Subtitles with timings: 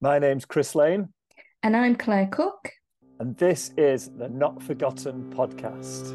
[0.00, 1.08] My name's Chris Lane,
[1.62, 2.70] And I'm Claire Cook.
[3.18, 6.14] and this is the Not Forgotten podcast.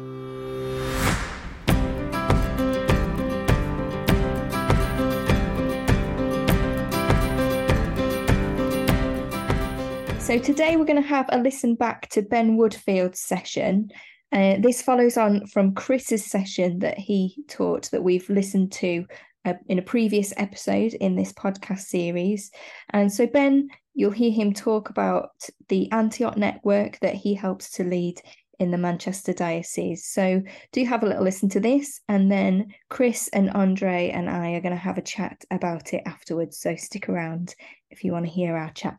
[10.20, 13.90] So today we're going to have a listen back to Ben Woodfield's session.
[14.30, 19.04] Uh, this follows on from Chris's session that he taught that we've listened to
[19.44, 22.50] in a previous episode in this podcast series.
[22.90, 25.30] And so, Ben, you'll hear him talk about
[25.68, 28.20] the Antioch network that he helps to lead
[28.58, 30.06] in the Manchester Diocese.
[30.06, 30.42] So,
[30.72, 34.60] do have a little listen to this, and then Chris and Andre and I are
[34.60, 36.58] going to have a chat about it afterwards.
[36.58, 37.54] So, stick around
[37.90, 38.98] if you want to hear our chat.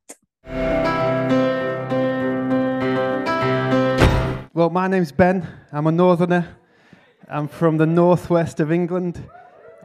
[4.56, 5.48] Well, my name's Ben.
[5.72, 6.58] I'm a northerner.
[7.28, 9.28] I'm from the northwest of England.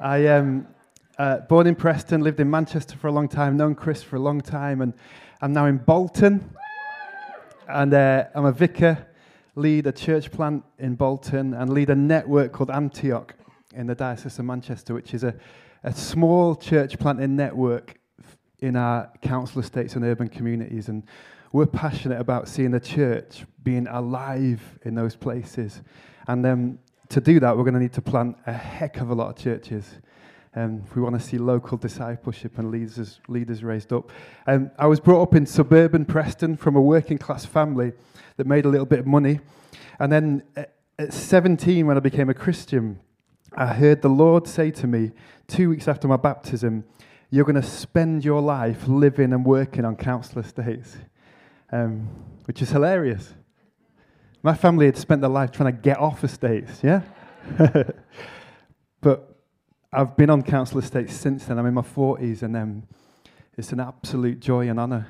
[0.00, 0.68] I am
[1.18, 4.20] uh, born in Preston, lived in Manchester for a long time, known Chris for a
[4.20, 4.94] long time, and
[5.40, 6.54] I'm now in Bolton.
[7.68, 9.06] And uh, I'm a vicar,
[9.56, 13.34] lead a church plant in Bolton, and lead a network called Antioch
[13.74, 15.34] in the Diocese of Manchester, which is a,
[15.82, 17.98] a small church planting network
[18.60, 20.88] in our council estates and urban communities.
[20.88, 21.02] And
[21.50, 25.82] we're passionate about seeing the church being alive in those places.
[26.28, 26.78] And um,
[27.10, 29.36] to do that, we're going to need to plant a heck of a lot of
[29.36, 29.98] churches.
[30.54, 34.10] Um, we want to see local discipleship and leaders, leaders raised up.
[34.46, 37.92] Um, I was brought up in suburban Preston from a working class family
[38.36, 39.40] that made a little bit of money.
[39.98, 42.98] And then at at 17, when I became a Christian,
[43.56, 45.12] I heard the Lord say to me,
[45.46, 46.84] two weeks after my baptism,
[47.30, 50.96] You're going to spend your life living and working on council estates
[51.70, 52.08] um,
[52.46, 53.34] which is hilarious.
[54.48, 57.02] My family had spent their life trying to get off estates, yeah?
[59.02, 59.36] but
[59.92, 61.58] I've been on council estates since then.
[61.58, 62.82] I'm in my 40s, and um,
[63.58, 65.06] it's an absolute joy and honour.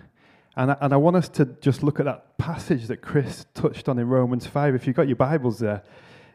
[0.56, 3.88] And I, and I want us to just look at that passage that Chris touched
[3.88, 4.74] on in Romans 5.
[4.74, 5.84] If you've got your Bibles there,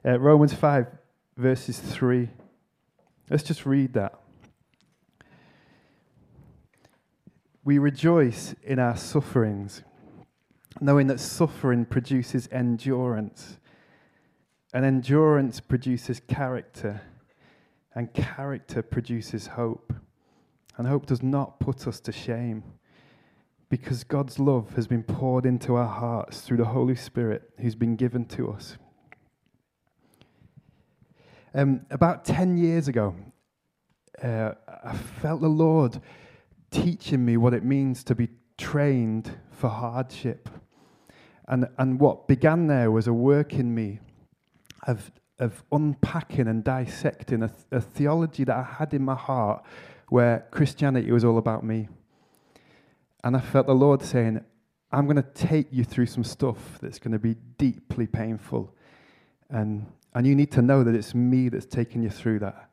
[0.05, 0.87] uh, Romans 5,
[1.35, 2.29] verses 3.
[3.29, 4.17] Let's just read that.
[7.65, 9.81] We rejoice in our sufferings
[10.81, 13.57] knowing that suffering produces endurance,
[14.73, 17.01] and endurance produces character,
[17.95, 19.93] and character produces hope.
[20.77, 22.63] And hope does not put us to shame
[23.69, 27.95] because God's love has been poured into our hearts through the Holy Spirit who's been
[27.95, 28.77] given to us.
[31.55, 33.15] Um, about 10 years ago,
[34.23, 34.51] uh,
[34.83, 35.99] I felt the Lord
[36.71, 40.49] teaching me what it means to be trained for hardship.
[41.47, 43.99] And, and what began there was a work in me
[44.87, 49.63] of, of unpacking and dissecting a, a theology that I had in my heart
[50.09, 51.89] where Christianity was all about me.
[53.23, 54.43] And I felt the Lord saying,
[54.91, 58.73] I'm going to take you through some stuff that's going to be deeply painful.
[59.49, 62.69] And, and you need to know that it's me that's taking you through that.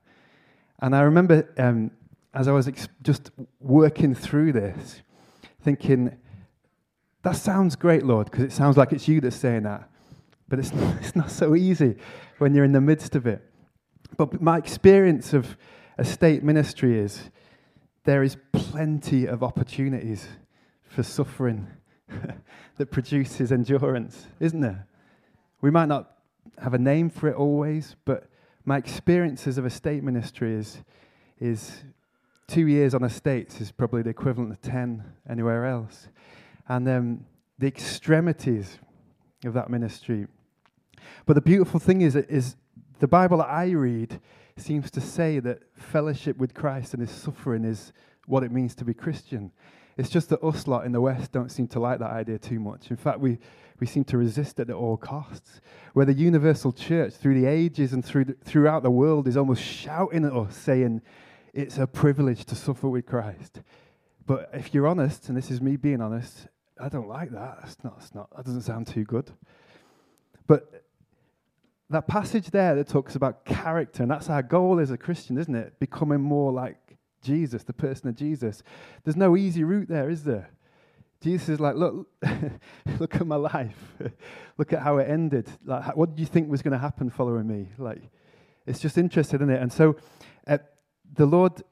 [0.81, 1.91] And I remember um,
[2.34, 5.02] as I was ex- just working through this,
[5.62, 6.16] thinking,
[7.22, 9.88] that sounds great, Lord, because it sounds like it's you that's saying that.
[10.48, 11.97] But it's not, it's not so easy
[12.38, 13.42] when you're in the midst of it.
[14.16, 15.56] But my experience of
[15.98, 17.31] estate ministry is
[18.04, 20.26] there is plenty of opportunities
[20.88, 21.66] for suffering
[22.76, 24.87] that produces endurance, isn't there?
[25.60, 26.12] We might not
[26.58, 28.28] have a name for it always, but
[28.64, 30.78] my experiences of estate ministry is,
[31.38, 31.84] is
[32.47, 36.08] two years on estates is probably the equivalent of 10 anywhere else
[36.70, 37.26] and um,
[37.58, 38.78] the extremities
[39.44, 40.28] of that ministry.
[41.26, 42.54] But the beautiful thing is, is
[43.00, 44.20] the Bible that I read
[44.56, 47.92] seems to say that fellowship with Christ and his suffering is
[48.26, 49.50] what it means to be Christian.
[49.97, 52.60] It's just that us lot in the West don't seem to like that idea too
[52.60, 52.88] much.
[52.92, 53.38] In fact, we,
[53.81, 55.60] we seem to resist it at all costs.
[55.94, 59.62] Where the universal church, through the ages and through the, throughout the world, is almost
[59.62, 61.02] shouting at us, saying,
[61.52, 63.60] It's a privilege to suffer with Christ.
[64.25, 66.46] But if you're honest, and this is me being honest,
[66.81, 67.59] I don't like that.
[67.61, 69.31] That's not, that's not, that doesn't sound too good.
[70.47, 70.85] But
[71.91, 75.55] that passage there that talks about character, and that's our goal as a Christian, isn't
[75.55, 75.79] it?
[75.79, 76.77] Becoming more like
[77.23, 78.62] Jesus, the person of Jesus.
[79.05, 80.50] There's no easy route there, is there?
[81.23, 82.09] Jesus is like, look,
[82.99, 83.94] look at my life.
[84.59, 85.49] look at how it ended.
[85.65, 87.69] Like, what do you think was going to happen following me?
[87.76, 88.03] Like,
[88.67, 89.61] it's just interesting, isn't it?
[89.61, 89.97] And so,
[90.47, 90.59] uh,
[91.12, 91.62] the Lord,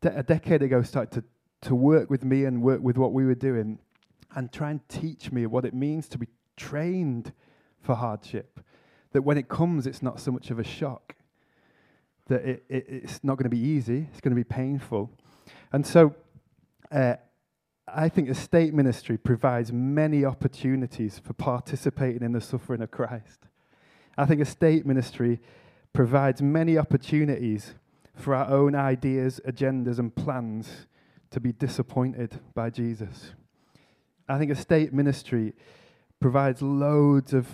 [0.00, 1.24] de- a decade ago, started to
[1.62, 3.78] to work with me and work with what we were doing
[4.36, 7.32] and try and teach me what it means to be trained
[7.80, 8.60] for hardship.
[9.12, 11.16] That when it comes, it's not so much of a shock.
[12.28, 15.10] That it, it, it's not going to be easy, it's going to be painful.
[15.72, 16.14] And so
[16.92, 17.14] uh,
[17.88, 23.46] I think estate ministry provides many opportunities for participating in the suffering of Christ.
[24.18, 25.40] I think estate ministry
[25.92, 27.74] provides many opportunities
[28.14, 30.86] for our own ideas, agendas, and plans
[31.30, 33.32] to be disappointed by Jesus.
[34.28, 35.54] I think estate ministry
[36.20, 37.48] provides loads of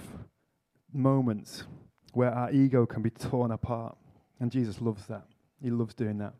[0.92, 1.64] moments
[2.12, 3.96] where our ego can be torn apart.
[4.40, 5.24] And Jesus loves that.
[5.62, 6.34] He loves doing that.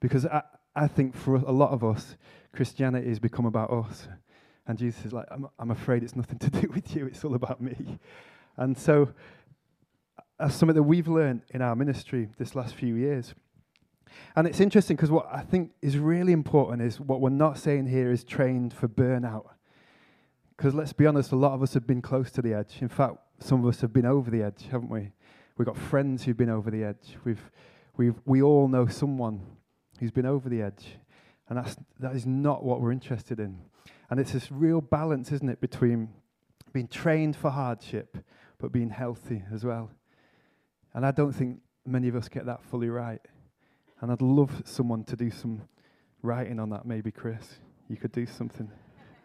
[0.00, 0.42] Because I,
[0.74, 2.16] I think for a lot of us,
[2.52, 4.08] Christianity has become about us.
[4.66, 7.34] And Jesus is like, I'm, I'm afraid it's nothing to do with you, it's all
[7.34, 7.98] about me.
[8.56, 9.08] And so,
[10.18, 13.34] uh, that's something that we've learned in our ministry this last few years.
[14.36, 17.86] And it's interesting because what I think is really important is what we're not saying
[17.86, 19.46] here is trained for burnout.
[20.62, 22.76] Because let's be honest, a lot of us have been close to the edge.
[22.80, 25.10] In fact, some of us have been over the edge, haven't we?
[25.58, 27.16] We've got friends who've been over the edge.
[27.24, 27.50] We've,
[27.96, 29.40] we've, we all know someone
[29.98, 30.98] who's been over the edge.
[31.48, 33.58] And that's, that is not what we're interested in.
[34.08, 36.10] And it's this real balance, isn't it, between
[36.72, 38.16] being trained for hardship,
[38.58, 39.90] but being healthy as well.
[40.94, 43.20] And I don't think many of us get that fully right.
[44.00, 45.62] And I'd love someone to do some
[46.22, 47.58] writing on that, maybe, Chris.
[47.88, 48.70] You could do something.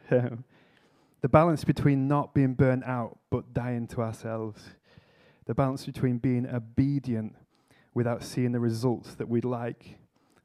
[1.21, 4.61] the balance between not being burnt out but dying to ourselves.
[5.45, 7.35] The balance between being obedient
[7.93, 9.97] without seeing the results that we'd like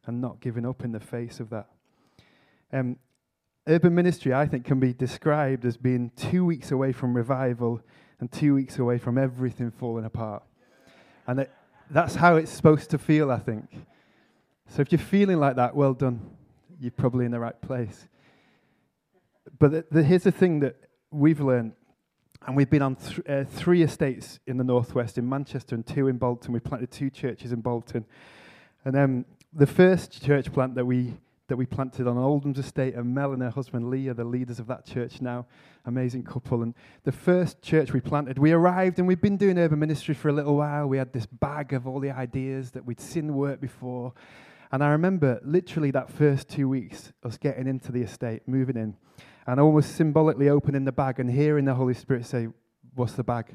[0.06, 1.68] and not giving up in the face of that.
[2.72, 2.96] Um,
[3.66, 7.82] urban ministry, I think, can be described as being two weeks away from revival
[8.20, 10.42] and two weeks away from everything falling apart.
[11.26, 11.46] And
[11.90, 13.68] that's how it's supposed to feel, I think.
[14.68, 16.30] So if you're feeling like that, well done.
[16.80, 18.08] You're probably in the right place.
[19.58, 20.76] But the, the, here's the thing that
[21.10, 21.72] we've learned,
[22.46, 26.08] and we've been on th- uh, three estates in the northwest, in Manchester and two
[26.08, 26.52] in Bolton.
[26.52, 28.04] We planted two churches in Bolton.
[28.84, 31.14] And um, the first church plant that we
[31.48, 34.58] that we planted on Oldham's estate, and Mel and her husband Lee are the leaders
[34.58, 35.44] of that church now.
[35.84, 36.62] Amazing couple.
[36.62, 36.74] And
[37.04, 40.32] the first church we planted, we arrived and we'd been doing urban ministry for a
[40.32, 40.86] little while.
[40.86, 44.14] We had this bag of all the ideas that we'd seen work before.
[44.72, 48.96] And I remember literally that first two weeks, us getting into the estate, moving in,
[49.46, 52.48] and almost symbolically opening the bag and hearing the Holy Spirit say,
[52.94, 53.46] What's the bag?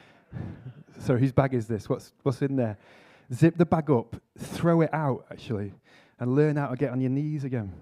[1.00, 1.88] so, whose bag is this?
[1.88, 2.78] What's, what's in there?
[3.32, 5.72] Zip the bag up, throw it out, actually,
[6.18, 7.72] and learn how to get on your knees again.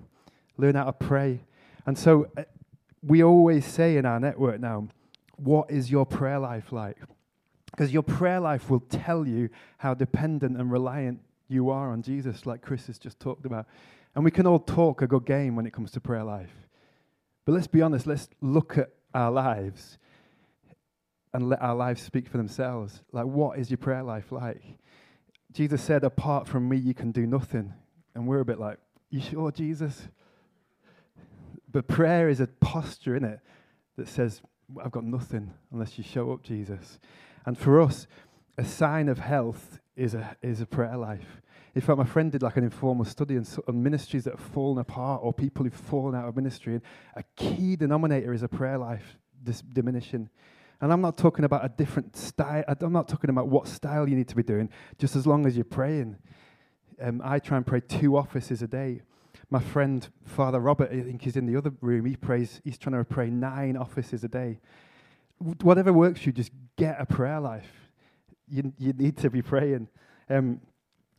[0.57, 1.41] Learn how to pray.
[1.87, 2.45] And so, uh,
[3.03, 4.89] we always say in our network now,
[5.37, 6.99] What is your prayer life like?
[7.71, 11.21] Because your prayer life will tell you how dependent and reliant
[11.53, 13.67] you are on Jesus, like Chris has just talked about.
[14.15, 16.53] And we can all talk a good game when it comes to prayer life.
[17.45, 19.99] But let's be honest, let's look at our lives
[21.35, 23.03] and let our lives speak for themselves.
[23.13, 24.63] Like, what is your prayer life like?
[25.53, 27.73] Jesus said, Apart from me, you can do nothing.
[28.15, 28.79] And we're a bit like,
[29.11, 30.09] You sure, Jesus?
[31.71, 33.41] But prayer is a posture in it
[33.97, 34.43] that says,
[34.83, 36.99] I've got nothing unless you show up, Jesus.
[37.47, 38.07] And for us,
[38.59, 41.42] a sign of health is a, is a prayer life.
[41.75, 44.79] In fact, my friend did like an informal study on, on ministries that have fallen
[44.79, 46.75] apart or people who've fallen out of ministry.
[46.75, 46.83] And
[47.17, 50.29] a key denominator is a prayer life dis- diminishing.
[50.81, 52.65] And I'm not talking about a different style.
[52.69, 55.57] I'm not talking about what style you need to be doing, just as long as
[55.57, 56.17] you're praying.
[57.01, 59.03] Um, I try and pray two offices a day.
[59.49, 62.05] My friend, Father Robert, I think he's in the other room.
[62.05, 64.59] He prays, he's trying to pray nine offices a day.
[65.39, 67.83] Whatever works you, just get a prayer life
[68.53, 69.89] you, you need to be praying.
[70.29, 70.61] Um,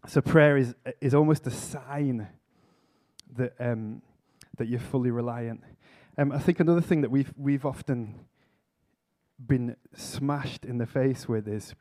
[0.07, 2.27] so prayer is, is almost a sign
[3.35, 4.01] that, um,
[4.57, 5.63] that you're fully reliant.
[6.17, 8.15] Um, I think another thing that we've, we've often
[9.45, 11.73] been smashed in the face with is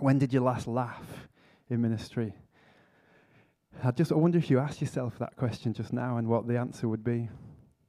[0.00, 1.28] when did you last laugh
[1.70, 2.34] in ministry?
[3.82, 6.58] I just I wonder if you ask yourself that question just now and what the
[6.58, 7.28] answer would be.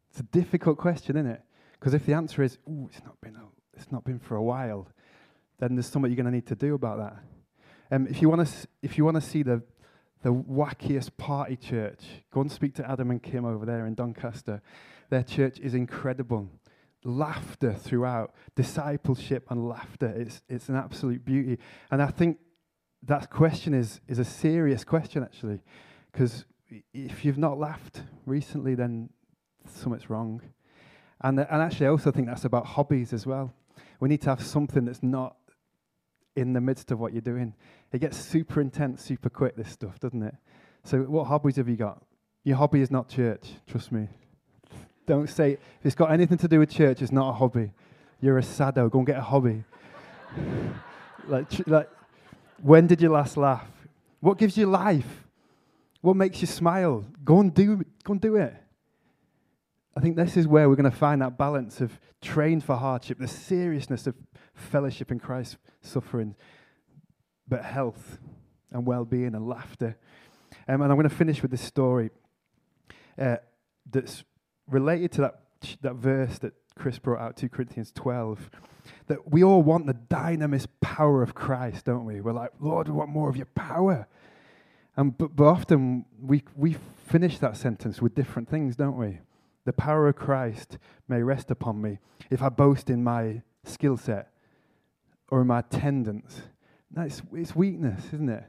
[0.10, 1.41] It's a difficult question, isn't it?
[1.79, 3.43] Because if the answer is, "Ooh, it's not been a,
[3.74, 4.88] it's not been for a while,"
[5.60, 7.17] then there's something you're going to need to do about that.
[7.91, 9.61] Um, if you want to, if you want to see the
[10.23, 14.61] the wackiest party church, go and speak to Adam and Kim over there in Doncaster.
[15.09, 16.49] Their church is incredible.
[17.03, 20.07] Laughter throughout, discipleship and laughter.
[20.07, 21.59] It's it's an absolute beauty.
[21.91, 22.39] And I think
[23.03, 25.61] that question is is a serious question actually,
[26.11, 26.45] because
[26.91, 29.09] if you've not laughed recently, then
[29.67, 30.41] something's wrong.
[31.21, 33.53] And and actually, I also think that's about hobbies as well.
[33.99, 35.37] We need to have something that's not
[36.35, 37.53] in the midst of what you're doing.
[37.91, 40.35] It gets super intense super quick, this stuff, doesn't it?
[40.83, 42.01] So, what hobbies have you got?
[42.43, 44.07] Your hobby is not church, trust me.
[45.05, 47.71] Don't say, if it's got anything to do with church, it's not a hobby.
[48.21, 49.63] You're a sado, go and get a hobby.
[51.27, 51.89] like, like,
[52.61, 53.67] when did you last laugh?
[54.19, 55.23] What gives you life?
[56.01, 57.05] What makes you smile?
[57.23, 58.53] Go and do, go and do it.
[59.95, 63.17] I think this is where we're going to find that balance of trained for hardship,
[63.17, 64.15] the seriousness of
[64.53, 66.35] fellowship in Christ's suffering,
[67.47, 68.17] but health
[68.71, 69.97] and well being and laughter.
[70.67, 72.09] Um, and I'm going to finish with this story
[73.17, 73.37] uh,
[73.89, 74.23] that's
[74.67, 75.41] related to that,
[75.81, 78.49] that verse that Chris brought out, 2 Corinthians 12.
[79.07, 82.21] That we all want the dunamis power of Christ, don't we?
[82.21, 84.07] We're like, Lord, we want more of your power.
[84.97, 86.75] And but, but often we, we
[87.07, 89.19] finish that sentence with different things, don't we?
[89.65, 94.31] The power of Christ may rest upon me if I boast in my skill set
[95.29, 96.43] or in my attendance.
[96.91, 98.43] That's it's weakness, isn't it?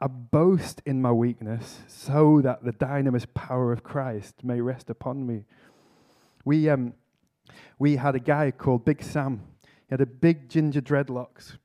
[0.00, 5.26] I boast in my weakness so that the dunamis power of Christ may rest upon
[5.26, 5.44] me.
[6.44, 6.92] We, um,
[7.78, 9.40] we had a guy called Big Sam.
[9.62, 11.56] He had a big ginger dreadlocks.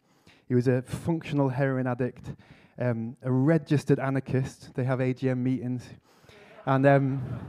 [0.47, 2.33] He was a functional heroin addict,
[2.79, 4.75] um, a registered anarchist.
[4.75, 5.83] They have AGM meetings.
[6.65, 7.39] And um,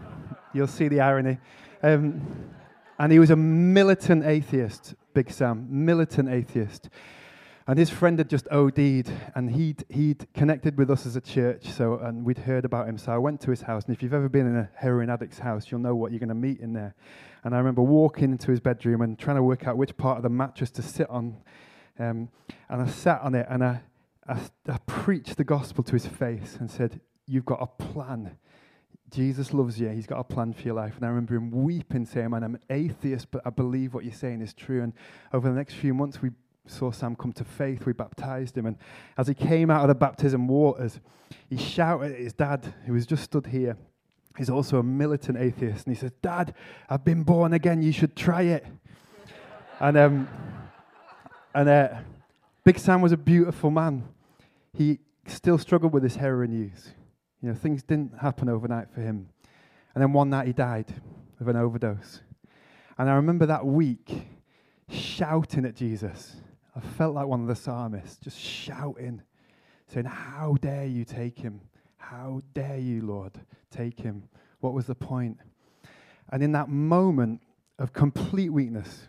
[0.52, 1.38] you'll see the irony.
[1.82, 2.50] Um,
[2.98, 6.88] and he was a militant atheist, Big Sam, militant atheist.
[7.66, 11.66] And his friend had just OD'd, and he'd, he'd connected with us as a church,
[11.66, 12.98] so, and we'd heard about him.
[12.98, 15.38] So I went to his house, and if you've ever been in a heroin addict's
[15.38, 16.94] house, you'll know what you're going to meet in there.
[17.44, 20.24] And I remember walking into his bedroom and trying to work out which part of
[20.24, 21.36] the mattress to sit on.
[21.98, 22.28] Um,
[22.68, 23.82] and I sat on it, and I,
[24.28, 28.36] I, I preached the gospel to his face and said, You've got a plan.
[29.12, 29.88] Jesus loves you.
[29.90, 30.96] He's got a plan for your life.
[30.96, 34.14] And I remember him weeping, saying, Man, I'm an atheist, but I believe what you're
[34.14, 34.82] saying is true.
[34.82, 34.92] And
[35.32, 36.30] over the next few months, we
[36.66, 37.84] saw Sam come to faith.
[37.84, 38.66] We baptized him.
[38.66, 38.78] And
[39.18, 40.98] as he came out of the baptism waters,
[41.50, 43.76] he shouted at his dad, who was just stood here.
[44.38, 45.86] He's also a militant atheist.
[45.86, 46.54] And he says, Dad,
[46.88, 47.82] I've been born again.
[47.82, 48.66] You should try it.
[49.78, 50.28] and um,
[51.54, 51.88] and uh,
[52.64, 54.04] Big Sam was a beautiful man.
[54.72, 56.92] He still struggled with his heroin use.
[57.42, 59.28] You know, things didn't happen overnight for him.
[59.94, 60.94] And then one night he died
[61.40, 62.20] of an overdose.
[62.96, 64.26] And I remember that week
[64.88, 66.36] shouting at Jesus.
[66.76, 69.22] I felt like one of the psalmists, just shouting,
[69.88, 71.60] saying, How dare you take him?
[71.96, 73.32] How dare you, Lord,
[73.70, 74.28] take him?
[74.60, 75.38] What was the point?
[76.30, 77.40] And in that moment
[77.78, 79.08] of complete weakness,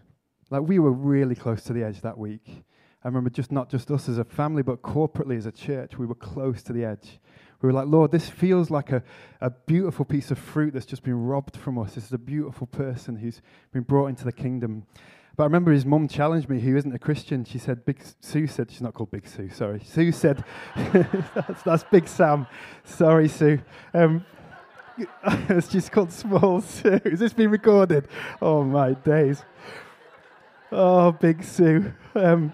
[0.49, 2.63] like we were really close to the edge that week.
[3.03, 6.05] I remember just not just us as a family, but corporately as a church, we
[6.05, 7.19] were close to the edge.
[7.63, 9.01] We were like, Lord, this feels like a,
[9.39, 11.95] a beautiful piece of fruit that's just been robbed from us.
[11.95, 13.41] This is a beautiful person who's
[13.71, 14.85] been brought into the kingdom.
[15.37, 17.45] But I remember his mum challenged me, who isn't a Christian.
[17.45, 19.79] She said, Big Sue said, she's not called Big Sue, sorry.
[19.81, 20.43] Sue said,
[20.75, 22.47] that's, that's, Big Sam.
[22.83, 23.61] Sorry, Sue.
[23.93, 24.25] Um,
[25.47, 26.99] it's just called Small Sue.
[27.05, 28.09] Has this been recorded?
[28.41, 29.41] Oh, my days.
[30.69, 31.93] Oh, Big Sue.
[32.13, 32.51] Um,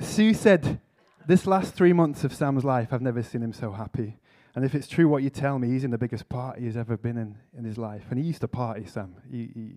[0.00, 0.80] Sue said,
[1.28, 4.16] This last three months of Sam's life, I've never seen him so happy.
[4.54, 6.96] And if it's true what you tell me, he's in the biggest party he's ever
[6.96, 8.06] been in in his life.
[8.08, 9.14] And he used to party, Sam.
[9.30, 9.72] He, he,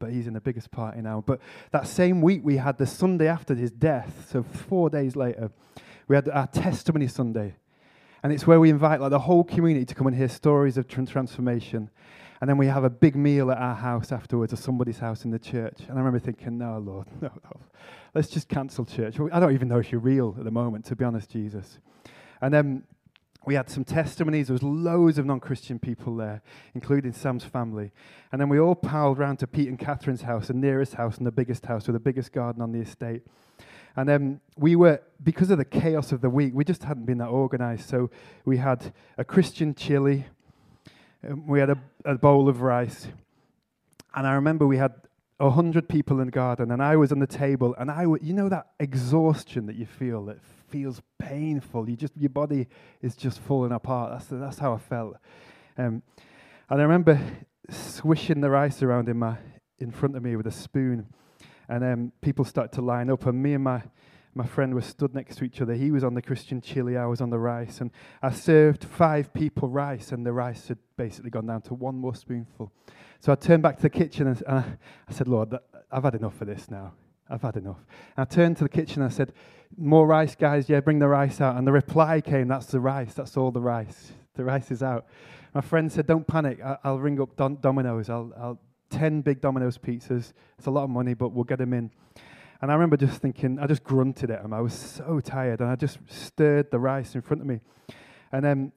[0.00, 1.22] but he's in the biggest party now.
[1.24, 1.38] But
[1.70, 5.52] that same week, we had the Sunday after his death, so four days later,
[6.08, 7.54] we had our testimony Sunday.
[8.24, 10.88] And it's where we invite like the whole community to come and hear stories of
[10.88, 11.90] transformation.
[12.40, 15.30] And then we have a big meal at our house afterwards, or somebody's house in
[15.30, 15.80] the church.
[15.88, 17.60] And I remember thinking, no, Lord, no, no.
[18.14, 19.18] Let's just cancel church.
[19.32, 21.78] I don't even know if you're real at the moment, to be honest, Jesus.
[22.40, 22.84] And then
[23.44, 24.48] we had some testimonies.
[24.48, 26.42] There was loads of non-Christian people there,
[26.74, 27.92] including Sam's family.
[28.30, 31.26] And then we all piled round to Pete and Catherine's house, the nearest house and
[31.26, 33.22] the biggest house with the biggest garden on the estate.
[33.96, 37.18] And then we were, because of the chaos of the week, we just hadn't been
[37.18, 37.88] that organized.
[37.88, 38.10] So
[38.44, 40.26] we had a Christian chili,
[41.26, 43.08] um, we had a, a bowl of rice.
[44.14, 44.94] And I remember we had
[45.40, 48.22] a hundred people in the garden, and I was on the table, and I, w-
[48.22, 51.88] you know, that exhaustion that you feel that feels painful.
[51.88, 52.66] You just your body
[53.02, 54.12] is just falling apart.
[54.12, 55.16] That's that's how I felt.
[55.76, 56.02] Um,
[56.68, 57.20] and I remember
[57.70, 59.36] swishing the rice around in my
[59.78, 61.06] in front of me with a spoon,
[61.68, 63.82] and um, people started to line up, and me and my
[64.34, 65.74] my friend was stood next to each other.
[65.74, 67.90] He was on the Christian chili, I was on the rice, and
[68.22, 72.14] I served five people rice, and the rice had basically gone down to one more
[72.14, 72.72] spoonful.
[73.20, 75.54] So I turned back to the kitchen and I, said, Lord,
[75.90, 76.92] I've had enough of this now.
[77.28, 77.78] I've had enough.
[78.16, 79.32] And I turned to the kitchen and I said,
[79.76, 80.68] More rice, guys.
[80.68, 81.56] Yeah, bring the rice out.
[81.56, 83.14] And the reply came, That's the rice.
[83.14, 84.12] That's all the rice.
[84.34, 85.06] The rice is out.
[85.52, 86.60] My friend said, Don't panic.
[86.62, 88.08] I- will ring up Domino's.
[88.08, 90.32] I'll, I'll 10 big Domino's pizzas.
[90.56, 91.90] It's a lot of money, but we'll get them in.
[92.60, 94.52] And I remember just thinking, I just grunted at him.
[94.52, 95.60] I was so tired.
[95.60, 97.60] And I just stirred the rice in front of me.
[98.32, 98.72] And then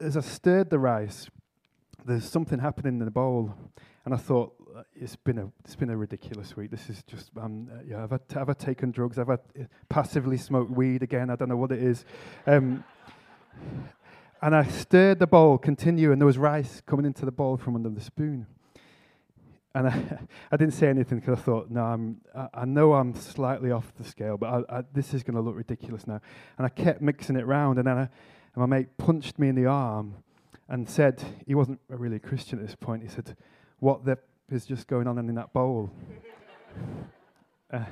[0.00, 1.28] as I stirred the rice,
[2.04, 3.54] there's something happening in the bowl.
[4.04, 4.54] And I thought,
[4.94, 6.70] it's been a it's been a ridiculous week.
[6.70, 8.00] This is just um, yeah.
[8.00, 9.18] Have I, have I taken drugs?
[9.18, 11.30] Have I uh, passively smoked weed again?
[11.30, 12.04] I don't know what it is.
[12.46, 12.84] Um,
[14.44, 17.76] And I stirred the bowl, continue, and there was rice coming into the bowl from
[17.76, 18.46] under the spoon.
[19.74, 20.18] And I,
[20.52, 23.92] I didn't say anything because I thought, no, I'm, I, I, know I'm slightly off
[23.96, 26.20] the scale, but I, this is going to look ridiculous now.
[26.58, 28.10] And I kept mixing it round, and then and
[28.56, 30.14] my mate punched me in the arm
[30.68, 33.36] and said, he wasn't really a Christian at this point, he said,
[33.80, 34.18] what the
[34.50, 35.90] is just going on in that bowl?
[37.72, 37.84] uh,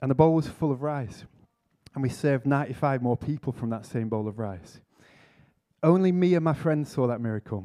[0.00, 1.24] and the bowl was full of rice.
[1.94, 4.80] And we served 95 more people from that same bowl of rice.
[5.82, 7.64] Only me and my friends saw that miracle.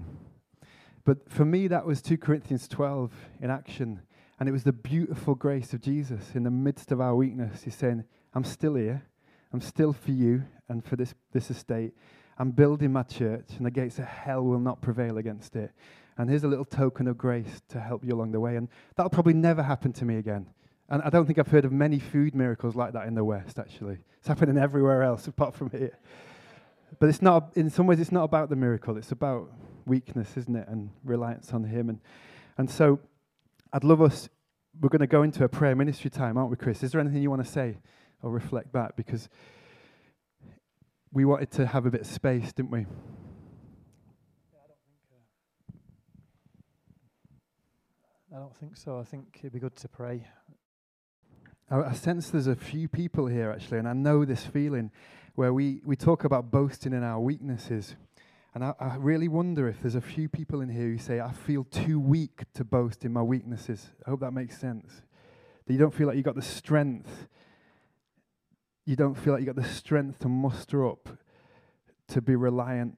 [1.06, 4.02] But for me, that was 2 Corinthians 12 in action.
[4.40, 7.64] And it was the beautiful grace of Jesus in the midst of our weakness.
[7.64, 9.06] He's saying, I'm still here.
[9.54, 11.94] I'm still for you and for this, this estate.
[12.38, 15.72] I'm building my church, and the gates of hell will not prevail against it.
[16.18, 18.58] And here's a little token of grace to help you along the way.
[18.58, 20.48] And that'll probably never happen to me again.
[20.90, 23.58] And I don't think I've heard of many food miracles like that in the West,
[23.58, 24.00] actually.
[24.20, 25.98] It's happening everywhere else apart from here.
[27.00, 28.98] But it's not, in some ways, it's not about the miracle.
[28.98, 29.50] It's about
[29.86, 30.68] weakness, isn't it?
[30.68, 31.90] And reliance on Him.
[31.90, 32.00] And,
[32.58, 33.00] and so
[33.74, 34.30] I'd love us,
[34.80, 36.84] we're going to go into a prayer ministry time, aren't we, Chris?
[36.84, 37.78] Is there anything you want to say
[38.22, 38.96] or reflect back?
[38.96, 39.30] Because
[41.12, 42.86] we wanted to have a bit of space, didn't we?
[48.36, 49.00] I don't think so.
[49.00, 50.28] I think it'd be good to pray.
[51.72, 54.92] I, I sense there's a few people here actually, and I know this feeling
[55.36, 57.96] where we, we talk about boasting in our weaknesses.
[58.56, 61.34] And I, I, really wonder if there's a few people in here who say, I
[61.34, 63.92] feel too weak to boast in my weaknesses.
[64.08, 65.02] I hope that makes sense.
[65.66, 67.28] That you don't feel like you've got the strength.
[68.86, 71.10] You don't feel like you've got the strength to muster up,
[72.08, 72.98] to be reliant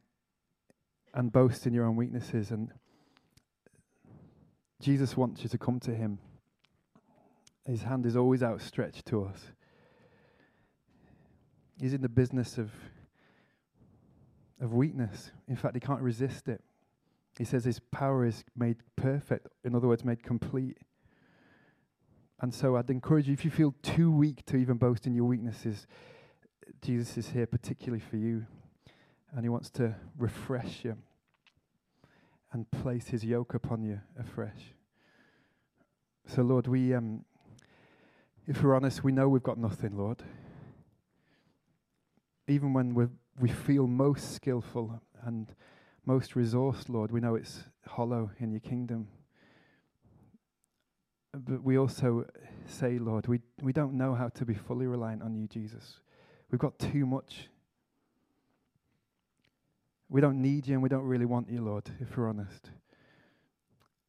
[1.16, 2.52] and boast in your own weaknesses.
[2.52, 2.72] And
[4.80, 6.20] Jesus wants you to come to him.
[7.66, 9.40] His hand is always outstretched to us.
[11.82, 12.72] He's in the business of,
[14.60, 15.32] of weakness.
[15.48, 16.62] In fact, he can't resist it.
[17.38, 20.78] He says his power is made perfect, in other words, made complete.
[22.42, 25.26] And so I'd encourage you, if you feel too weak to even boast in your
[25.26, 25.88] weaknesses,
[26.82, 28.46] Jesus is here particularly for you.
[29.34, 30.98] And he wants to refresh you
[32.54, 34.74] and place his yoke upon you afresh.
[36.28, 37.24] So, Lord, we, um,
[38.48, 40.24] if we're honest, we know we've got nothing, Lord.
[42.48, 43.08] Even when we
[43.40, 45.54] we feel most skillful and
[46.06, 49.08] most resourced, Lord, we know it's hollow in your kingdom.
[51.34, 52.26] But we also
[52.66, 56.00] say, Lord, we, we don't know how to be fully reliant on you, Jesus.
[56.50, 57.50] We've got too much
[60.10, 62.72] we don't need you and we don't really want you, Lord, if we're honest.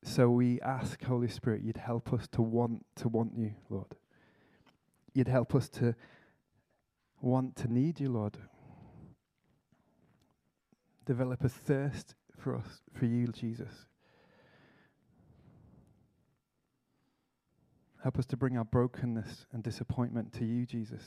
[0.05, 3.97] So we ask, Holy Spirit, you'd help us to want to want you, Lord.
[5.13, 5.97] You'd help us to
[7.21, 8.39] want to need you, Lord.
[11.09, 13.87] Develop a thirst for us, for you, Jesus.
[18.03, 21.03] Help us to bring our brokenness and disappointment to you, Jesus.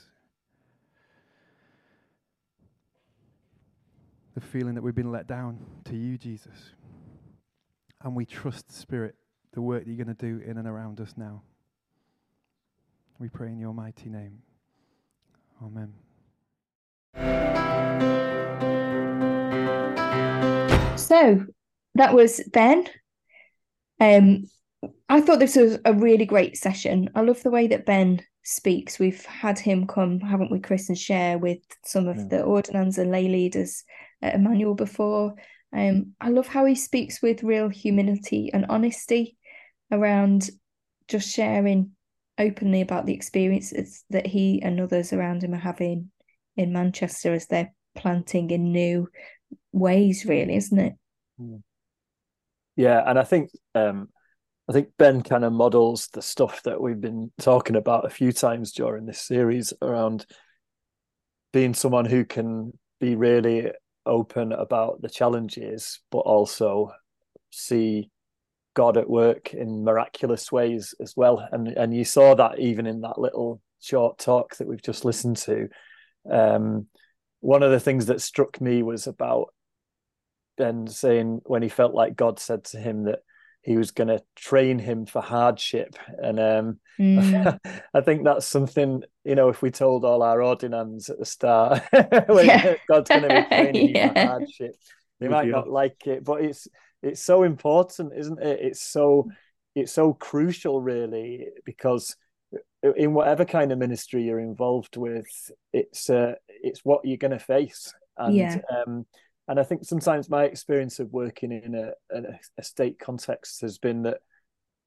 [4.33, 6.73] the feeling that we've been let down to you, Jesus.
[8.01, 9.15] And we trust, Spirit,
[9.53, 11.43] the work that you're going to do in and around us now.
[13.19, 14.41] We pray in your mighty name.
[15.61, 15.93] Amen.
[20.97, 21.45] So
[21.95, 22.87] that was Ben.
[23.99, 24.43] Um,
[25.09, 27.09] I thought this was a really great session.
[27.15, 28.99] I love the way that Ben speaks.
[28.99, 32.27] We've had him come, haven't we, Chris, and share with some of yeah.
[32.29, 33.83] the ordinands and lay leaders
[34.21, 35.35] at Emmanuel before.
[35.73, 39.37] Um, I love how he speaks with real humility and honesty
[39.91, 40.49] around
[41.07, 41.91] just sharing
[42.37, 46.09] openly about the experiences that he and others around him are having
[46.57, 49.07] in Manchester as they're planting in new
[49.71, 50.93] ways, really, isn't it?
[51.39, 51.57] Hmm.
[52.75, 54.09] Yeah, and I think um,
[54.69, 58.31] I think Ben kind of models the stuff that we've been talking about a few
[58.31, 60.25] times during this series around
[61.51, 63.71] being someone who can be really
[64.05, 66.91] open about the challenges, but also
[67.49, 68.09] see
[68.73, 71.45] God at work in miraculous ways as well.
[71.51, 75.37] And and you saw that even in that little short talk that we've just listened
[75.37, 75.67] to.
[76.29, 76.87] Um,
[77.41, 79.53] one of the things that struck me was about
[80.57, 83.19] Ben saying when he felt like God said to him that
[83.63, 85.95] he was going to train him for hardship.
[86.17, 87.59] And um, mm.
[87.93, 91.81] I think that's something, you know, if we told all our ordinands at the start,
[92.27, 92.75] when yeah.
[92.89, 94.07] God's going to be training yeah.
[94.07, 94.75] you for hardship,
[95.19, 96.67] they might not like it, but it's
[97.03, 98.59] it's so important, isn't it?
[98.61, 99.29] It's so
[99.75, 102.15] it's so crucial, really, because
[102.83, 107.39] in whatever kind of ministry you're involved with, it's uh, it's what you're going to
[107.39, 108.57] face, and yeah.
[108.69, 109.05] um,
[109.47, 111.91] and I think sometimes my experience of working in a,
[112.57, 114.19] a state context has been that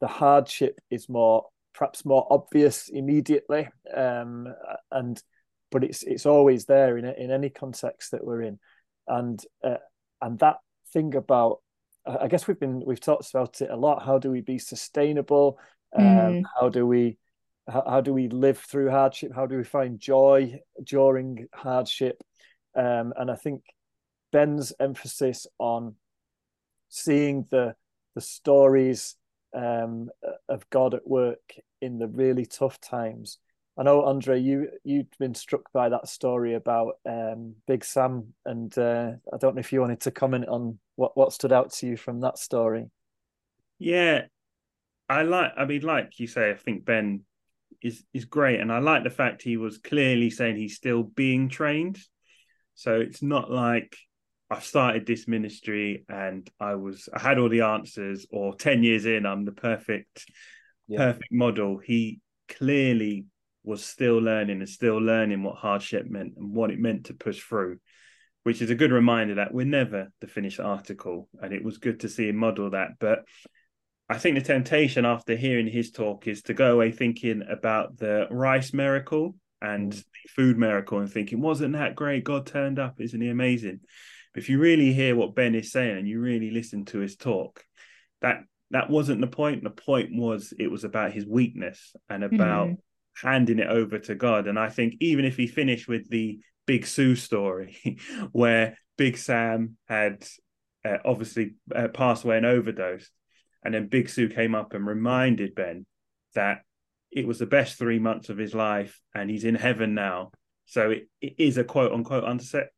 [0.01, 4.49] the hardship is more perhaps more obvious immediately, um,
[4.91, 5.23] and
[5.71, 8.59] but it's it's always there in in any context that we're in,
[9.09, 9.77] and uh,
[10.23, 10.59] and that
[10.93, 11.61] thing about
[12.07, 14.05] I guess we've been we've talked about it a lot.
[14.05, 15.59] How do we be sustainable?
[15.97, 16.43] Um, mm.
[16.59, 17.19] How do we
[17.69, 19.33] how, how, do we live through hardship?
[19.35, 22.23] How do we find joy during hardship?
[22.77, 23.63] Um, and I think
[24.33, 25.95] Ben's emphasis on
[26.89, 27.75] seeing the
[28.15, 29.17] the stories
[29.55, 30.11] um,
[30.49, 33.39] of God at work in the really tough times.
[33.77, 38.77] I know Andre, you you've been struck by that story about um, Big Sam, and
[38.79, 41.87] uh, I don't know if you wanted to comment on what what stood out to
[41.87, 42.87] you from that story.
[43.79, 44.23] Yeah,
[45.09, 45.53] I like.
[45.57, 47.25] I mean, like you say, I think Ben
[47.85, 51.49] is is great, and I like the fact he was clearly saying he's still being
[51.49, 52.01] trained.
[52.75, 53.97] So it's not like
[54.51, 59.05] I've started this ministry and I was I had all the answers, or ten years
[59.07, 60.25] in, I'm the perfect
[60.89, 60.99] yeah.
[60.99, 61.79] perfect model.
[61.79, 63.27] He clearly
[63.63, 67.41] was still learning and still learning what hardship meant and what it meant to push
[67.41, 67.79] through,
[68.43, 71.29] which is a good reminder that we're never the finished article.
[71.41, 72.93] And it was good to see him model that.
[72.99, 73.21] But
[74.09, 78.27] I think the temptation after hearing his talk is to go away thinking about the
[78.31, 79.97] rice miracle and mm.
[79.97, 82.25] the food miracle and thinking, wasn't that great?
[82.25, 83.81] God turned up, isn't he amazing?
[84.33, 87.17] But if you really hear what Ben is saying and you really listen to his
[87.17, 87.65] talk,
[88.21, 88.41] that
[88.71, 89.63] that wasn't the point.
[89.63, 92.77] The point was it was about his weakness and about mm
[93.23, 94.47] handing it over to God.
[94.47, 97.99] And I think even if he finished with the Big Sue story,
[98.33, 100.27] where Big Sam had
[100.85, 103.11] uh, obviously uh, passed away and overdosed,
[103.65, 105.87] and then Big Sue came up and reminded Ben
[106.35, 106.63] that
[107.11, 110.33] it was the best three months of his life and he's in heaven now.
[110.67, 112.25] So it, it is a quote unquote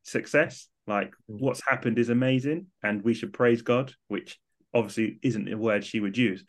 [0.02, 0.68] success.
[0.86, 1.40] Like mm.
[1.40, 4.38] what's happened is amazing and we should praise God, which
[4.74, 6.44] obviously isn't a word she would use.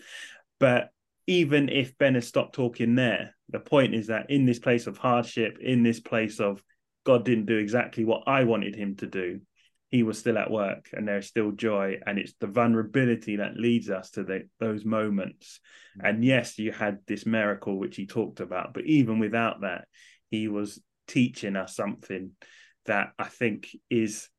[0.60, 0.89] But
[1.28, 4.97] even if Ben has stopped talking there, the point is that in this place of
[4.97, 6.62] hardship, in this place of
[7.06, 9.41] God didn't do exactly what I wanted him to do,
[9.89, 12.00] he was still at work and there's still joy.
[12.06, 15.60] And it's the vulnerability that leads us to the, those moments.
[16.00, 16.10] Mm.
[16.10, 19.86] And yes, you had this miracle, which he talked about, but even without that,
[20.30, 22.32] he was teaching us something
[22.86, 24.30] that I think is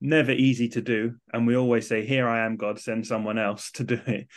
[0.00, 1.14] never easy to do.
[1.32, 4.28] And we always say, Here I am, God, send someone else to do it.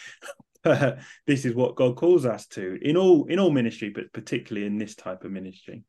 [1.27, 4.77] this is what God calls us to in all in all ministry, but particularly in
[4.77, 5.83] this type of ministry.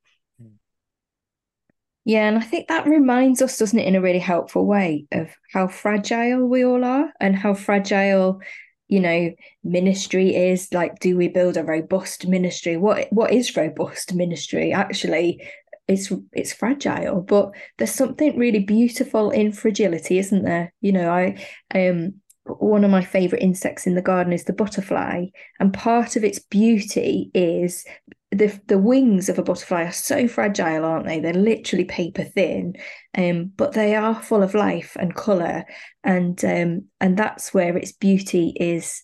[2.05, 5.29] Yeah, and I think that reminds us, doesn't it, in a really helpful way of
[5.53, 8.41] how fragile we all are and how fragile,
[8.89, 9.31] you know,
[9.63, 10.73] ministry is.
[10.73, 12.77] Like, do we build a robust ministry?
[12.79, 14.73] What what is robust ministry?
[14.73, 15.43] Actually,
[15.87, 20.73] it's it's fragile, but there's something really beautiful in fragility, isn't there?
[20.81, 22.15] You know, I um
[22.47, 25.27] one of my favorite insects in the garden is the butterfly
[25.61, 27.85] and part of its beauty is
[28.31, 31.21] the the wings of a butterfly are so fragile aren't they?
[31.21, 32.75] They're literally paper thin
[33.17, 35.65] um but they are full of life and color
[36.05, 39.03] and um and that's where its beauty is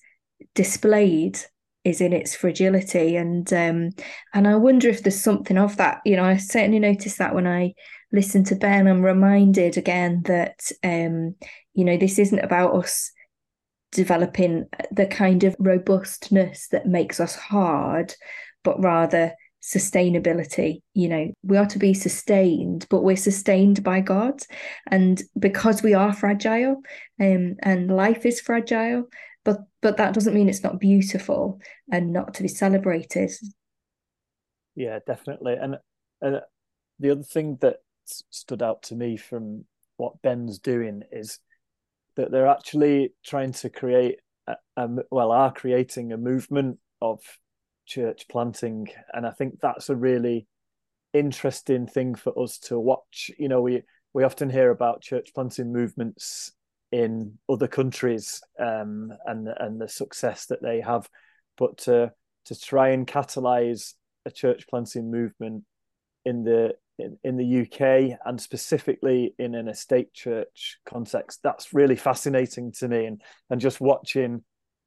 [0.54, 1.38] displayed
[1.84, 3.16] is in its fragility.
[3.16, 3.90] And um
[4.34, 6.00] and I wonder if there's something of that.
[6.04, 7.74] You know I certainly noticed that when I
[8.12, 8.86] listen to Ben.
[8.86, 11.34] I'm reminded again that um
[11.74, 13.10] you know this isn't about us
[13.92, 18.14] developing the kind of robustness that makes us hard,
[18.64, 20.82] but rather sustainability.
[20.92, 24.42] You know, we are to be sustained, but we're sustained by God.
[24.90, 26.82] And because we are fragile
[27.20, 29.08] um, and life is fragile,
[29.44, 33.30] but but that doesn't mean it's not beautiful and not to be celebrated.
[34.74, 35.54] Yeah, definitely.
[35.60, 35.76] And
[36.20, 36.40] and
[36.98, 37.76] the other thing that
[38.30, 39.64] stood out to me from
[39.96, 41.38] what Ben's doing is
[42.16, 47.20] that they're actually trying to create a, a, well are creating a movement of
[47.86, 48.88] church planting.
[49.12, 50.46] And i think that's a really
[51.12, 53.30] interesting thing for us to watch.
[53.38, 56.52] You know we we often hear about church planting movements
[56.92, 61.08] in other countries um, and and the success that they have.
[61.56, 62.12] But to
[62.46, 63.94] to try and catalyze
[64.26, 65.64] a church planting movement
[66.24, 71.40] in the in, in the UK and specifically in an estate church context.
[71.42, 74.44] That's really fascinating to me, and and just watching,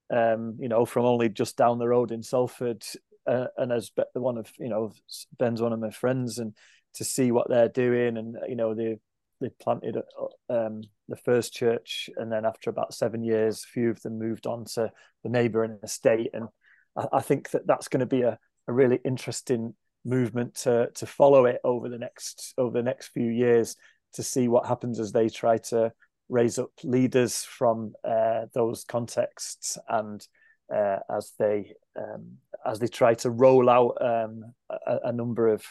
[0.10, 2.84] um, you know, from only just down the road in Salford,
[3.26, 4.93] uh, and as one of you know
[5.38, 6.54] Ben's one of my friends, and
[6.96, 8.98] to see what they're doing, and you know they
[9.41, 13.89] they planted uh, um, the first church, and then after about seven years, a few
[13.89, 14.91] of them moved on to
[15.24, 16.48] the neighbouring estate, and
[16.96, 21.06] I, I think that that's going to be a, a really interesting movement to to
[21.06, 23.76] follow it over the next over the next few years
[24.13, 25.91] to see what happens as they try to
[26.30, 30.28] raise up leaders from uh, those contexts and
[30.74, 35.63] uh, as they um, as they try to roll out um, a, a, number of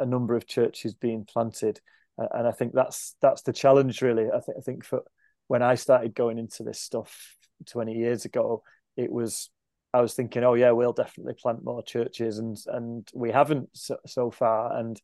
[0.00, 1.80] a number of churches being planted,
[2.18, 4.26] and I think that's that's the challenge really.
[4.34, 5.02] I think I think for
[5.46, 8.64] when I started going into this stuff twenty years ago,
[8.96, 9.50] it was
[9.92, 13.96] I was thinking, oh yeah, we'll definitely plant more churches, and and we haven't so,
[14.04, 15.00] so far, and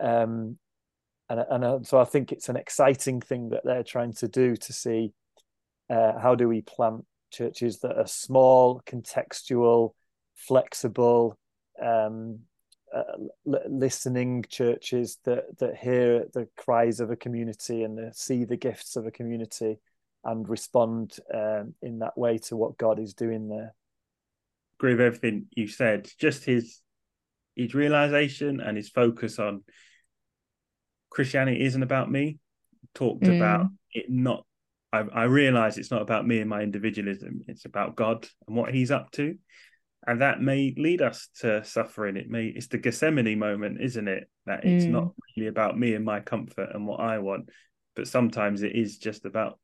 [0.00, 0.58] um,
[1.28, 4.72] and and so I think it's an exciting thing that they're trying to do to
[4.72, 5.12] see
[5.90, 9.92] uh, how do we plant churches that are small, contextual,
[10.34, 11.38] flexible,
[11.82, 12.40] um,
[12.94, 13.02] uh,
[13.44, 19.06] listening churches that that hear the cries of a community and see the gifts of
[19.06, 19.78] a community
[20.24, 23.74] and respond um, in that way to what God is doing there
[24.78, 26.08] agree with everything you said.
[26.18, 26.80] Just his
[27.56, 29.64] his realization and his focus on
[31.10, 32.38] Christianity isn't about me.
[32.94, 33.36] Talked mm.
[33.36, 34.44] about it not.
[34.92, 37.42] I, I realize it's not about me and my individualism.
[37.46, 39.36] It's about God and what He's up to,
[40.06, 42.16] and that may lead us to suffering.
[42.16, 42.46] It may.
[42.46, 44.28] It's the Gethsemane moment, isn't it?
[44.46, 44.90] That it's mm.
[44.90, 47.50] not really about me and my comfort and what I want,
[47.94, 49.58] but sometimes it is just about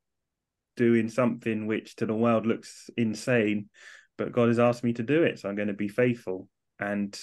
[0.77, 3.69] doing something which to the world looks insane
[4.17, 6.47] but God has asked me to do it, so I'm going to be faithful.
[6.79, 7.17] And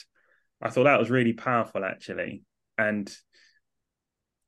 [0.60, 2.42] I thought that was really powerful, actually.
[2.76, 3.12] And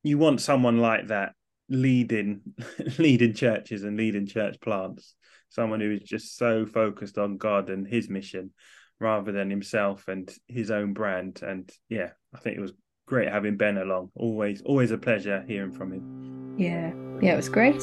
[0.05, 1.33] you want someone like that
[1.69, 2.43] leading
[2.99, 5.15] leading churches and leading church plants.
[5.49, 8.53] Someone who is just so focused on god and his mission
[9.01, 11.41] rather than himself and his own brand.
[11.43, 12.73] And yeah i think it was
[13.07, 14.11] great having ben along.
[14.15, 16.55] Always always a pleasure hearing from him.
[16.59, 16.93] Yeah.
[17.21, 17.83] Yeah it was great